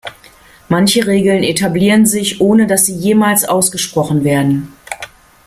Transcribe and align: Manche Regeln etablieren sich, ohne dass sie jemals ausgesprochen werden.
Manche 0.67 1.05
Regeln 1.05 1.43
etablieren 1.43 2.07
sich, 2.07 2.41
ohne 2.41 2.65
dass 2.65 2.87
sie 2.87 2.95
jemals 2.95 3.45
ausgesprochen 3.45 4.23
werden. 4.23 4.73